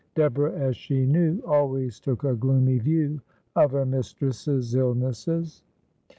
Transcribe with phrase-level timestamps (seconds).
[0.15, 3.21] Deborah, as she knew, always took a gloomy view
[3.55, 5.61] of her mistress's illnesses.